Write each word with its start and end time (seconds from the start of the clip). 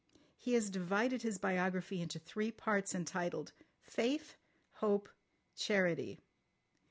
He 0.35 0.53
has 0.55 0.71
divided 0.71 1.21
his 1.21 1.37
biography 1.37 2.01
into 2.01 2.17
three 2.17 2.51
parts, 2.51 2.95
entitled—'Faith, 2.95 4.35
Hope, 4.77 5.09
Charity. 5.55 6.19